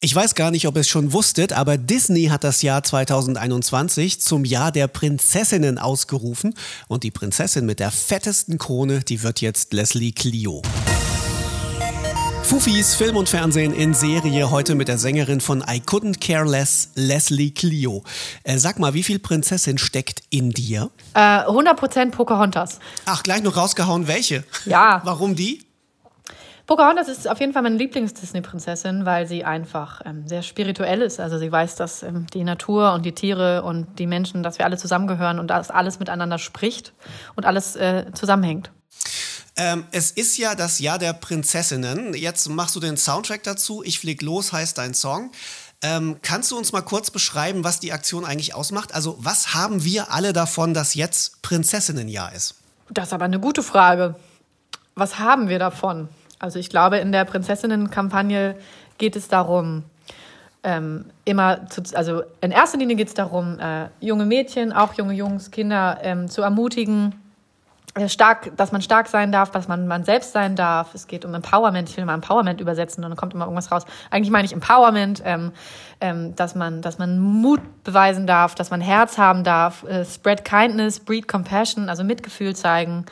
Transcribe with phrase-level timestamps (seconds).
[0.00, 4.20] Ich weiß gar nicht, ob ihr es schon wusstet, aber Disney hat das Jahr 2021
[4.20, 6.54] zum Jahr der Prinzessinnen ausgerufen.
[6.86, 10.62] Und die Prinzessin mit der fettesten Krone, die wird jetzt Leslie Clio.
[12.44, 16.90] Fufis Film und Fernsehen in Serie heute mit der Sängerin von I Couldn't Care Less,
[16.94, 18.04] Leslie Clio.
[18.44, 20.92] Äh, sag mal, wie viel Prinzessin steckt in dir?
[21.14, 22.78] Äh, 100% Pocahontas.
[23.04, 24.44] Ach, gleich noch rausgehauen, welche?
[24.64, 25.00] Ja.
[25.02, 25.67] Warum die?
[26.68, 31.18] Pocahontas ist auf jeden Fall meine Lieblings-Disney-Prinzessin, weil sie einfach ähm, sehr spirituell ist.
[31.18, 34.66] Also sie weiß, dass ähm, die Natur und die Tiere und die Menschen, dass wir
[34.66, 36.92] alle zusammengehören und dass alles miteinander spricht
[37.36, 38.70] und alles äh, zusammenhängt.
[39.56, 42.12] Ähm, es ist ja das Jahr der Prinzessinnen.
[42.12, 43.82] Jetzt machst du den Soundtrack dazu.
[43.82, 45.32] Ich flieg los heißt dein Song.
[45.80, 48.94] Ähm, kannst du uns mal kurz beschreiben, was die Aktion eigentlich ausmacht?
[48.94, 52.56] Also was haben wir alle davon, dass jetzt Prinzessinnenjahr ist?
[52.90, 54.16] Das ist aber eine gute Frage.
[54.96, 56.10] Was haben wir davon?
[56.38, 58.56] Also ich glaube, in der Prinzessinnenkampagne
[58.98, 59.84] geht es darum,
[60.62, 65.14] ähm, immer, zu, also in erster Linie geht es darum, äh, junge Mädchen, auch junge
[65.14, 67.14] Jungs, Kinder ähm, zu ermutigen,
[67.94, 70.94] äh, stark, dass man stark sein darf, dass man man selbst sein darf.
[70.94, 71.88] Es geht um Empowerment.
[71.88, 73.84] Ich will mal Empowerment übersetzen und dann kommt immer irgendwas raus.
[74.10, 75.52] Eigentlich meine ich Empowerment, ähm,
[76.00, 80.44] ähm, dass man, dass man Mut beweisen darf, dass man Herz haben darf, äh, spread
[80.44, 83.06] kindness, breed compassion, also Mitgefühl zeigen.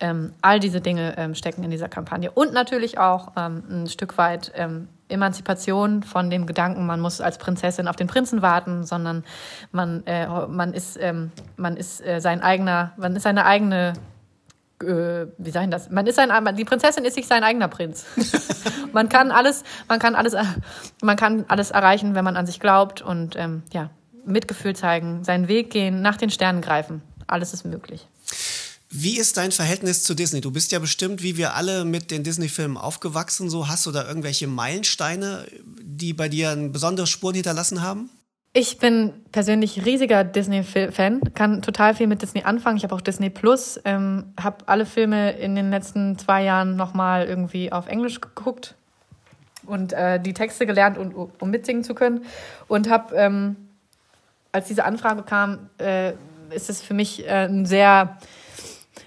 [0.00, 2.30] Ähm, all diese Dinge ähm, stecken in dieser Kampagne.
[2.30, 7.36] Und natürlich auch ähm, ein Stück weit ähm, Emanzipation von dem Gedanken, man muss als
[7.38, 9.24] Prinzessin auf den Prinzen warten, sondern
[9.72, 13.92] man, äh, man ist, ähm, man ist äh, sein eigener, man ist seine eigene
[14.82, 15.90] äh, wie sagen das?
[15.90, 18.06] Man ist ein, die Prinzessin ist sich sein eigener Prinz.
[18.92, 20.44] man kann alles, man kann alles, äh,
[21.02, 23.90] man kann alles erreichen, wenn man an sich glaubt und ähm, ja,
[24.24, 27.02] Mitgefühl zeigen, seinen Weg gehen, nach den Sternen greifen.
[27.26, 28.08] Alles ist möglich.
[28.92, 30.40] Wie ist dein Verhältnis zu Disney?
[30.40, 33.48] Du bist ja bestimmt, wie wir alle, mit den Disney-Filmen aufgewachsen.
[33.48, 35.46] So hast du da irgendwelche Meilensteine,
[35.80, 38.10] die bei dir besondere Spuren hinterlassen haben?
[38.52, 42.78] Ich bin persönlich riesiger Disney-Fan, kann total viel mit Disney anfangen.
[42.78, 47.26] Ich habe auch Disney Plus, ähm, habe alle Filme in den letzten zwei Jahren nochmal
[47.26, 48.74] irgendwie auf Englisch geguckt
[49.66, 52.24] und äh, die Texte gelernt, und, um mitsingen zu können.
[52.66, 53.54] Und habe, ähm,
[54.50, 56.14] als diese Anfrage kam, äh,
[56.50, 58.18] ist es für mich äh, ein sehr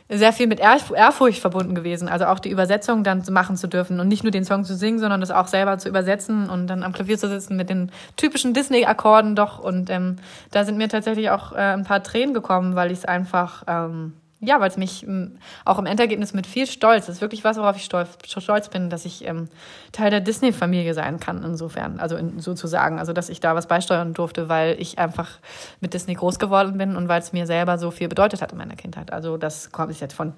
[0.10, 2.08] sehr viel mit Ehrfurcht verbunden gewesen.
[2.08, 5.00] Also auch die Übersetzung dann machen zu dürfen und nicht nur den Song zu singen,
[5.00, 8.54] sondern das auch selber zu übersetzen und dann am Klavier zu sitzen mit den typischen
[8.54, 9.60] Disney-Akkorden doch.
[9.60, 10.18] Und ähm,
[10.52, 14.14] da sind mir tatsächlich auch äh, ein paar Tränen gekommen, weil ich es einfach ähm,
[14.44, 17.58] ja, weil es mich ähm, auch im Endergebnis mit viel Stolz, das ist wirklich was,
[17.58, 19.48] worauf ich stolz, stolz bin, dass ich ähm,
[19.92, 24.14] Teil der Disney-Familie sein kann, insofern, also in, sozusagen, also dass ich da was beisteuern
[24.14, 25.40] durfte, weil ich einfach
[25.80, 28.58] mit Disney groß geworden bin und weil es mir selber so viel bedeutet hat in
[28.58, 29.14] meiner Kindheit.
[29.14, 30.34] Also das kommt jetzt von,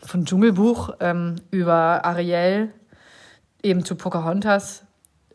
[0.00, 2.72] von Dschungelbuch ähm, über Ariel
[3.62, 4.84] eben zu Pocahontas.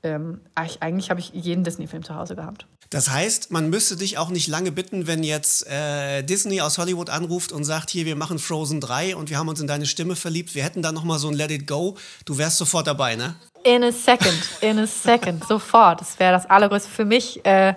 [0.03, 2.68] Ähm, eigentlich habe ich jeden Disney-Film zu Hause gehabt.
[2.94, 7.09] Das heißt, man müsste dich auch nicht lange bitten, wenn jetzt äh, Disney aus Hollywood
[7.09, 10.16] anruft und sagt, hier, wir machen Frozen 3 und wir haben uns in deine Stimme
[10.16, 13.16] verliebt, wir hätten da noch mal so ein Let It Go, du wärst sofort dabei,
[13.16, 13.34] ne?
[13.64, 16.02] In a second, in a second, sofort.
[16.02, 17.44] Das wäre das Allergrößte für mich.
[17.44, 17.74] Äh,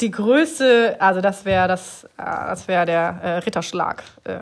[0.00, 4.38] die größte, also das wäre das, äh, das wäre der äh, Ritterschlag äh,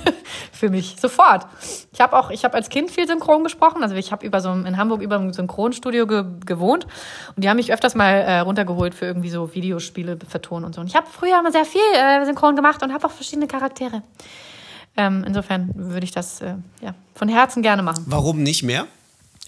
[0.54, 1.46] für mich sofort.
[1.92, 3.82] Ich habe auch, ich habe als Kind viel Synchron gesprochen.
[3.82, 6.86] Also ich habe über so in Hamburg über ein Synchronstudio ge gewohnt
[7.34, 10.80] und die haben mich öfters mal äh, runtergeholt für irgendwie so Videospiele vertonen und so.
[10.80, 14.02] Und ich habe früher immer sehr viel äh, Synchron gemacht und habe auch verschiedene Charaktere.
[14.96, 18.04] Ähm, insofern würde ich das äh, ja, von Herzen gerne machen.
[18.06, 18.86] Warum nicht mehr?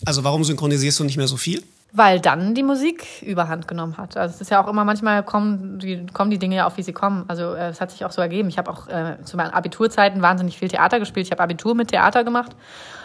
[0.05, 1.62] Also warum synchronisierst du nicht mehr so viel?
[1.97, 4.19] Weil dann die Musik überhand genommen hat.
[4.19, 6.83] Also es ist ja auch immer manchmal kommen die, kommen die Dinge ja auch, wie
[6.83, 7.25] sie kommen.
[7.27, 8.51] Also äh, es hat sich auch so ergeben.
[8.51, 11.27] Ich habe auch äh, zu meinen Abiturzeiten wahnsinnig viel Theater gespielt.
[11.27, 12.55] Ich habe Abitur mit Theater gemacht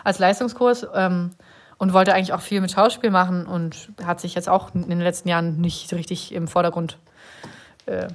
[0.04, 1.32] als Leistungskurs ähm,
[1.78, 5.00] und wollte eigentlich auch viel mit Schauspiel machen und hat sich jetzt auch in den
[5.00, 6.98] letzten Jahren nicht richtig im Vordergrund
[7.86, 8.10] äh,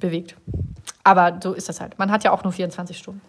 [0.00, 0.34] bewegt.
[1.04, 1.96] Aber so ist das halt.
[1.96, 3.20] Man hat ja auch nur 24 Stunden.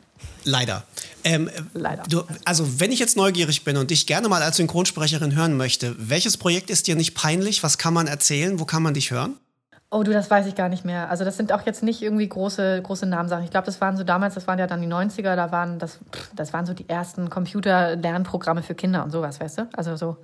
[0.44, 0.84] Leider.
[1.24, 2.04] Ähm, Leider.
[2.04, 5.96] Du, also, wenn ich jetzt neugierig bin und dich gerne mal als Synchronsprecherin hören möchte,
[5.98, 7.64] welches Projekt ist dir nicht peinlich?
[7.64, 8.60] Was kann man erzählen?
[8.60, 9.38] Wo kann man dich hören?
[9.92, 11.10] Oh, du, das weiß ich gar nicht mehr.
[11.10, 13.44] Also, das sind auch jetzt nicht irgendwie große, große Namensachen.
[13.44, 16.00] Ich glaube, das waren so damals, das waren ja dann die 90er, da waren das,
[16.36, 19.70] das waren so die ersten Computer-Lernprogramme für Kinder und sowas, weißt du?
[19.76, 20.18] Also so,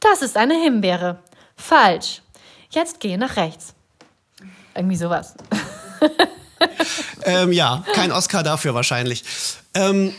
[0.00, 1.18] das ist eine Himbeere.
[1.56, 2.22] Falsch.
[2.70, 3.74] Jetzt gehe nach rechts.
[4.74, 5.34] Irgendwie sowas.
[7.24, 9.24] ähm, ja, kein Oscar dafür wahrscheinlich.
[9.74, 10.14] Ähm,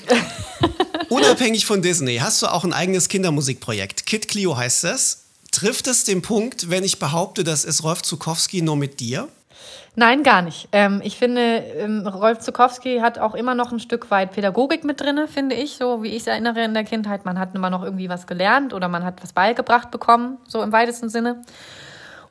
[1.09, 4.05] unabhängig von Disney, hast du auch ein eigenes Kindermusikprojekt.
[4.05, 5.25] Kid Clio heißt es.
[5.51, 9.29] Trifft es den Punkt, wenn ich behaupte, das ist Rolf Zukowski nur mit dir?
[9.97, 10.67] Nein, gar nicht.
[10.73, 14.99] Ähm, ich finde, ähm, Rolf Zukowski hat auch immer noch ein Stück weit Pädagogik mit
[14.99, 17.23] drin, finde ich, so wie ich es erinnere in der Kindheit.
[17.23, 20.73] Man hat immer noch irgendwie was gelernt oder man hat was beigebracht bekommen, so im
[20.73, 21.41] weitesten Sinne.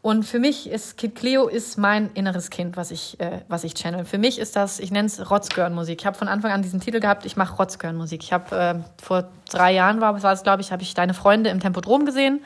[0.04, 3.72] Und für mich ist Kid Cleo ist mein inneres Kind, was ich, äh, was ich
[3.72, 4.04] channel.
[4.04, 6.00] Für mich ist das, ich nenne es Rotzgörn-Musik.
[6.02, 8.22] Ich habe von Anfang an diesen Titel gehabt, ich mache Rotzgörn-Musik.
[8.22, 11.48] Ich habe äh, vor drei Jahren war, war es, glaube ich, habe ich Deine Freunde
[11.48, 12.42] im Tempodrom gesehen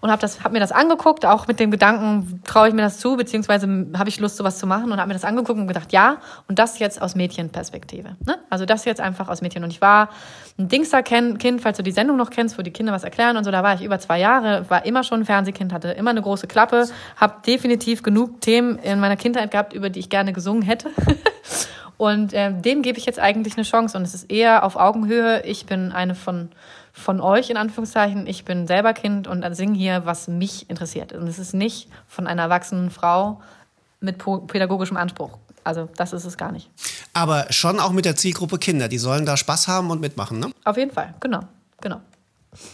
[0.00, 3.16] und habe hab mir das angeguckt, auch mit dem Gedanken, traue ich mir das zu,
[3.16, 6.18] beziehungsweise habe ich Lust, sowas zu machen und habe mir das angeguckt und gedacht, ja,
[6.48, 8.16] und das jetzt aus Mädchenperspektive.
[8.24, 8.38] Ne?
[8.50, 9.64] Also das jetzt einfach aus Mädchen.
[9.64, 10.10] Und ich war
[10.58, 13.50] ein Dingster-Kind, falls du die Sendung noch kennst, wo die Kinder was erklären und so,
[13.50, 16.46] da war ich über zwei Jahre, war immer schon ein Fernsehkind, hatte immer eine große
[16.46, 20.90] Klappe, habe definitiv genug Themen in meiner Kindheit gehabt, über die ich gerne gesungen hätte.
[21.98, 23.98] Und äh, dem gebe ich jetzt eigentlich eine Chance.
[23.98, 25.42] Und es ist eher auf Augenhöhe.
[25.42, 26.48] Ich bin eine von
[26.98, 28.26] von euch in Anführungszeichen.
[28.26, 31.12] Ich bin selber Kind und singe hier, was mich interessiert.
[31.12, 33.40] Und es ist nicht von einer erwachsenen Frau
[34.00, 35.38] mit pädagogischem Anspruch.
[35.64, 36.70] Also das ist es gar nicht.
[37.12, 38.88] Aber schon auch mit der Zielgruppe Kinder.
[38.88, 40.50] Die sollen da Spaß haben und mitmachen, ne?
[40.64, 41.40] Auf jeden Fall, genau,
[41.80, 42.00] genau.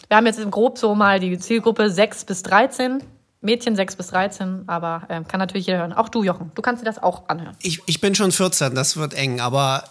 [0.09, 3.03] Wir haben jetzt grob so mal die Zielgruppe 6 bis 13.
[3.41, 5.93] Mädchen 6 bis 13, aber äh, kann natürlich jeder hören.
[5.93, 7.55] Auch du, Jochen, du kannst dir das auch anhören.
[7.61, 9.85] Ich, ich bin schon 14, das wird eng, aber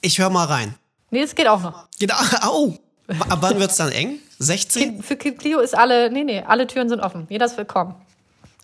[0.00, 0.74] ich höre mal rein.
[1.10, 1.86] Nee, es geht auch noch.
[1.98, 2.12] Geht,
[2.42, 2.76] au!
[3.08, 4.18] Ab wann wird es dann eng?
[4.38, 5.02] 16?
[5.02, 7.26] Für Kid Clio ist alle, nee, nee, alle Türen sind offen.
[7.30, 7.94] Jeder ist willkommen.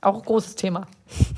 [0.03, 0.87] Auch ein großes Thema.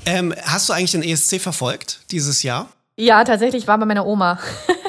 [0.05, 2.67] Ähm, hast du eigentlich den ESC verfolgt dieses Jahr?
[2.97, 4.39] Ja, tatsächlich war bei meiner Oma.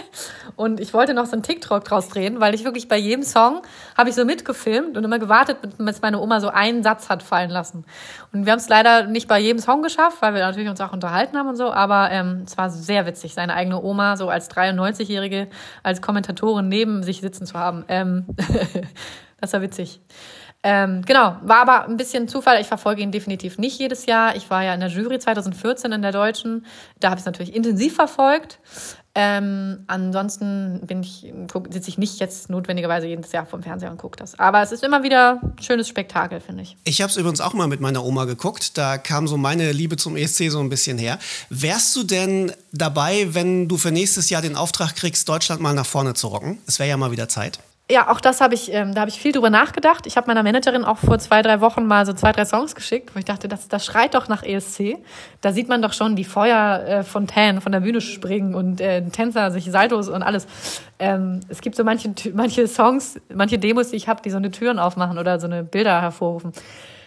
[0.59, 3.63] Und ich wollte noch so einen TikTok draus drehen, weil ich wirklich bei jedem Song
[3.97, 7.51] habe ich so mitgefilmt und immer gewartet, bis meine Oma so einen Satz hat fallen
[7.51, 7.85] lassen.
[8.33, 10.93] Und wir haben es leider nicht bei jedem Song geschafft, weil wir natürlich uns auch
[10.93, 11.73] unterhalten haben und so.
[11.73, 15.47] Aber ähm, es war sehr witzig, seine eigene Oma so als 93-Jährige
[15.85, 17.85] als Kommentatorin neben sich sitzen zu haben.
[17.87, 18.27] Ähm,
[19.41, 20.01] das war witzig.
[20.65, 22.61] Ähm, genau, war aber ein bisschen Zufall.
[22.61, 24.35] Ich verfolge ihn definitiv nicht jedes Jahr.
[24.35, 26.67] Ich war ja in der Jury 2014 in der Deutschen.
[26.99, 28.59] Da habe ich es natürlich intensiv verfolgt.
[29.15, 31.33] Ähm, ansonsten bin ich,
[31.71, 34.39] sitze ich nicht jetzt notwendigerweise jedes Jahr vom Fernseher und gucke das.
[34.39, 36.77] Aber es ist immer wieder ein schönes Spektakel, finde ich.
[36.85, 38.77] Ich habe es übrigens auch mal mit meiner Oma geguckt.
[38.79, 41.19] Da kam so meine Liebe zum ESC so ein bisschen her.
[41.51, 45.87] Wärst du denn dabei, wenn du für nächstes Jahr den Auftrag kriegst, Deutschland mal nach
[45.87, 46.59] vorne zu rocken?
[46.67, 49.19] Es wäre ja mal wieder Zeit ja, auch das habe ich, ähm, da habe ich
[49.19, 50.07] viel drüber nachgedacht.
[50.07, 53.15] Ich habe meiner Managerin auch vor zwei, drei Wochen mal so zwei, drei Songs geschickt,
[53.15, 54.99] wo ich dachte, das, das schreit doch nach ESC.
[55.41, 59.71] Da sieht man doch schon die Feuerfontänen von der Bühne springen und äh, Tänzer sich
[59.71, 60.47] Saltos und alles.
[60.99, 64.51] Ähm, es gibt so manche, manche Songs, manche Demos, die ich habe, die so eine
[64.51, 66.53] Türen aufmachen oder so eine Bilder hervorrufen.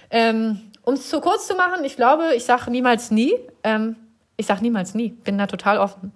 [0.09, 3.35] Ähm, um es zu kurz zu machen, ich glaube, ich sage niemals nie.
[3.63, 3.97] Ähm,
[4.35, 5.09] ich sage niemals nie.
[5.09, 6.11] Bin da total offen,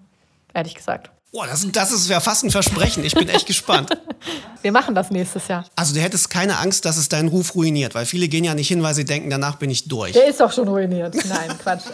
[0.55, 1.11] ehrlich gesagt.
[1.31, 3.03] Boah, das, das ist ja fast ein Versprechen.
[3.03, 3.89] Ich bin echt gespannt.
[4.61, 5.65] Wir machen das nächstes Jahr.
[5.75, 8.69] Also du hättest keine Angst, dass es deinen Ruf ruiniert, weil viele gehen ja nicht
[8.69, 10.13] hin, weil sie denken, danach bin ich durch.
[10.13, 11.13] Der ist doch schon ruiniert.
[11.27, 11.83] Nein, Quatsch.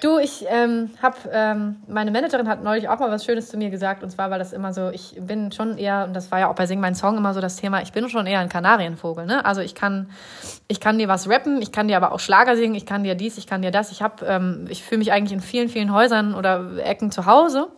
[0.00, 3.70] Du, ich ähm, habe, ähm, meine Managerin hat neulich auch mal was Schönes zu mir
[3.70, 4.02] gesagt.
[4.02, 6.54] Und zwar war das immer so, ich bin schon eher, und das war ja auch
[6.54, 9.26] bei Sing Mein Song immer so das Thema, ich bin schon eher ein Kanarienvogel.
[9.26, 9.44] Ne?
[9.44, 10.10] Also ich kann,
[10.68, 13.14] ich kann dir was rappen, ich kann dir aber auch Schlager singen, ich kann dir
[13.14, 13.92] dies, ich kann dir das.
[13.92, 17.30] Ich, hab, ähm, ich fühle mich eigentlich in vielen, vielen Häusern oder Ecken zu Hause
[17.30, 17.68] Hause.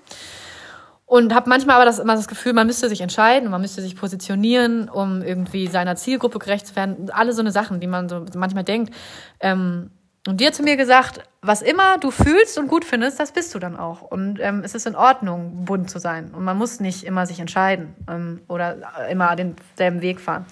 [1.05, 3.97] Und habe manchmal aber das, immer das Gefühl, man müsste sich entscheiden, man müsste sich
[3.97, 7.11] positionieren, um irgendwie seiner Zielgruppe gerecht zu werden.
[7.13, 8.95] Alle so eine Sachen, die man so manchmal denkt.
[9.41, 9.91] Ähm,
[10.27, 13.59] und hat zu mir gesagt, was immer du fühlst und gut findest, das bist du
[13.59, 14.03] dann auch.
[14.03, 16.33] Und ähm, es ist in Ordnung, bunt zu sein.
[16.33, 20.47] Und man muss nicht immer sich entscheiden ähm, oder immer denselben Weg fahren.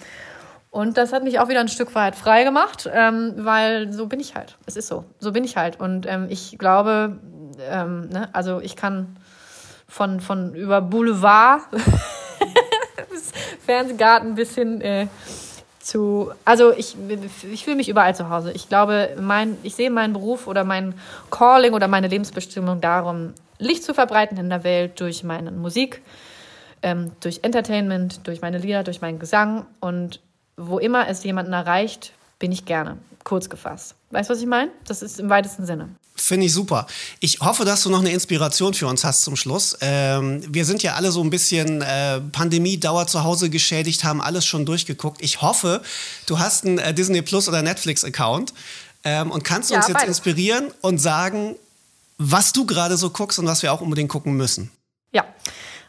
[0.71, 4.19] Und das hat mich auch wieder ein Stück weit frei gemacht, ähm, weil so bin
[4.19, 4.57] ich halt.
[4.65, 5.05] Es ist so.
[5.19, 5.79] So bin ich halt.
[5.79, 7.19] Und ähm, ich glaube,
[7.69, 8.29] ähm, ne?
[8.33, 9.17] also ich kann
[9.87, 11.61] von, von über Boulevard
[13.09, 13.31] bis
[13.65, 15.07] Fernsehgarten bis hin äh,
[15.83, 16.95] zu, also ich,
[17.51, 18.51] ich fühle mich überall zu Hause.
[18.51, 20.93] Ich glaube, mein, ich sehe meinen Beruf oder mein
[21.29, 26.01] Calling oder meine Lebensbestimmung darum, Licht zu verbreiten in der Welt durch meine Musik,
[26.81, 30.19] ähm, durch Entertainment, durch meine Lieder, durch meinen Gesang und
[30.57, 32.97] wo immer es jemanden erreicht, bin ich gerne.
[33.23, 33.95] Kurz gefasst.
[34.09, 34.71] Weißt du, was ich meine?
[34.87, 35.89] Das ist im weitesten Sinne.
[36.21, 36.85] Finde ich super.
[37.19, 39.75] Ich hoffe, dass du noch eine Inspiration für uns hast zum Schluss.
[39.81, 44.45] Ähm, wir sind ja alle so ein bisschen äh, Pandemie-Dauer zu Hause geschädigt, haben alles
[44.45, 45.19] schon durchgeguckt.
[45.23, 45.81] Ich hoffe,
[46.27, 48.53] du hast einen äh, Disney Plus oder Netflix-Account
[49.03, 50.09] ähm, und kannst ja, uns jetzt beides.
[50.09, 51.55] inspirieren und sagen,
[52.19, 54.69] was du gerade so guckst und was wir auch unbedingt gucken müssen.
[55.11, 55.25] Ja.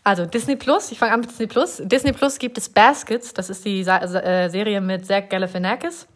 [0.03, 1.83] Also Disney Plus, ich fange an mit Disney Plus.
[1.85, 6.07] Disney Plus gibt es Baskets, das ist die Sa äh, Serie mit Zach Galifianakis,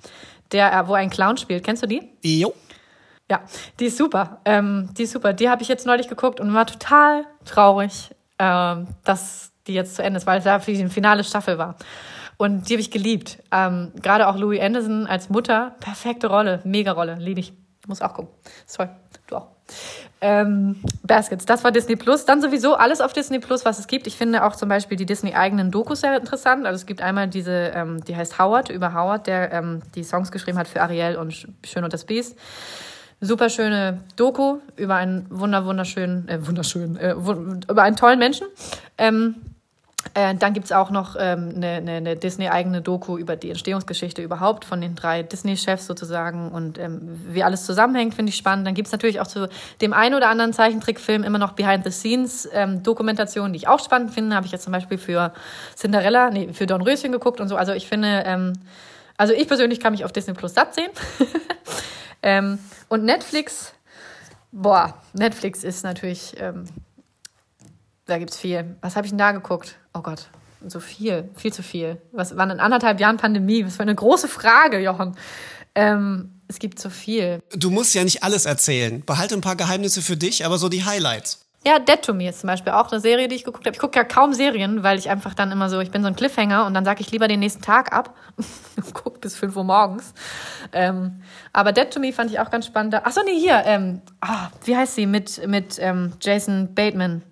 [0.52, 1.62] der, äh, wo ein Clown spielt.
[1.64, 2.02] Kennst du die?
[2.22, 2.54] Jo.
[3.30, 3.40] Ja,
[3.80, 4.40] die ist super.
[4.44, 5.32] Ähm, die ist super.
[5.32, 10.02] Die habe ich jetzt neulich geguckt und war total traurig, ähm, dass die jetzt zu
[10.02, 11.76] Ende ist, weil es ja für die finale Staffel war.
[12.36, 13.38] Und die habe ich geliebt.
[13.50, 17.50] Ähm, Gerade auch Louis Anderson als Mutter, perfekte Rolle, mega Rolle, liebe ich.
[17.50, 18.30] Du musst auch gucken.
[18.74, 18.90] toll.
[19.26, 19.48] Du auch.
[20.20, 22.24] Ähm, Baskets, das war Disney Plus.
[22.24, 24.06] Dann sowieso alles auf Disney Plus, was es gibt.
[24.06, 26.66] Ich finde auch zum Beispiel die Disney-eigenen Dokus sehr interessant.
[26.66, 30.30] Also es gibt einmal diese, ähm, die heißt Howard, über Howard, der ähm, die Songs
[30.30, 32.36] geschrieben hat für Ariel und Schön und das Biest.
[33.20, 38.46] Super schöne Doku über einen wunder wunderschönen, äh, wunderschönen, äh, über einen tollen Menschen.
[38.98, 39.36] Ähm,
[40.14, 44.22] äh, dann gibt es auch noch ähm, eine, eine, eine Disney-eigene Doku über die Entstehungsgeschichte
[44.22, 48.66] überhaupt von den drei Disney-Chefs sozusagen und ähm, wie alles zusammenhängt, finde ich spannend.
[48.66, 49.48] Dann gibt es natürlich auch zu
[49.80, 54.36] dem einen oder anderen Zeichentrickfilm immer noch Behind-the-Scenes-Dokumentationen, ähm, die ich auch spannend finde.
[54.36, 55.32] Habe ich jetzt zum Beispiel für
[55.74, 57.56] Cinderella, nee, für Don Röschen geguckt und so.
[57.56, 58.52] Also ich finde, ähm,
[59.16, 60.90] also ich persönlich kann mich auf Disney Plus satt sehen.
[62.26, 63.72] Ähm, und Netflix,
[64.52, 66.64] boah, Netflix ist natürlich ähm,
[68.06, 68.76] da gibt es viel.
[68.80, 69.76] Was habe ich denn da geguckt?
[69.92, 70.28] Oh Gott,
[70.66, 72.00] so viel, viel zu viel.
[72.12, 73.66] Was waren in anderthalb Jahren Pandemie?
[73.66, 75.16] Was für eine große Frage, Jochen.
[75.74, 77.42] Ähm, es gibt so viel.
[77.50, 79.04] Du musst ja nicht alles erzählen.
[79.04, 81.45] Behalte ein paar Geheimnisse für dich, aber so die Highlights.
[81.66, 83.74] Ja, Dead to Me ist zum Beispiel auch eine Serie, die ich geguckt habe.
[83.74, 86.14] Ich gucke ja kaum Serien, weil ich einfach dann immer so, ich bin so ein
[86.14, 88.14] Cliffhanger und dann sage ich lieber den nächsten Tag ab
[88.76, 90.14] und gucke bis 5 Uhr morgens.
[90.72, 92.94] Ähm, aber Dead to Me fand ich auch ganz spannend.
[92.94, 97.22] Achso, nee, hier, ähm, oh, wie heißt sie mit, mit ähm, Jason Bateman?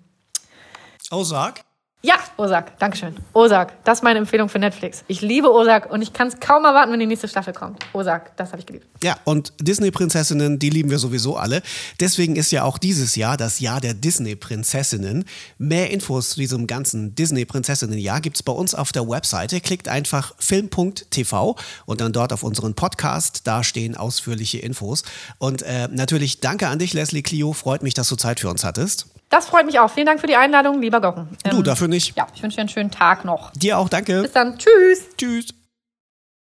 [1.11, 1.61] Ozark?
[2.05, 3.15] Ja, Ozark, Dankeschön.
[3.33, 5.03] Ozark, das ist meine Empfehlung für Netflix.
[5.07, 7.83] Ich liebe Ozark und ich kann es kaum erwarten, wenn die nächste Staffel kommt.
[7.93, 8.85] Ozark, das habe ich geliebt.
[9.01, 11.63] Ja, und Disney-Prinzessinnen, die lieben wir sowieso alle.
[11.99, 15.25] Deswegen ist ja auch dieses Jahr das Jahr der Disney-Prinzessinnen.
[15.57, 19.59] Mehr Infos zu diesem ganzen Disney-Prinzessinnen-Jahr gibt es bei uns auf der Webseite.
[19.59, 21.55] Klickt einfach film.tv
[21.87, 23.47] und dann dort auf unseren Podcast.
[23.47, 25.01] Da stehen ausführliche Infos.
[25.39, 27.53] Und äh, natürlich danke an dich, Leslie Clio.
[27.53, 29.07] Freut mich, dass du Zeit für uns hattest.
[29.29, 29.89] Das freut mich auch.
[29.89, 31.29] Vielen Dank für die Einladung, lieber Gocken.
[31.43, 32.15] Ähm, du, dafür nicht.
[32.15, 33.51] Ja, ich wünsche dir einen schönen Tag noch.
[33.51, 34.21] Dir auch, danke.
[34.21, 34.57] Bis dann.
[34.57, 35.07] Tschüss.
[35.17, 35.64] Tschüss.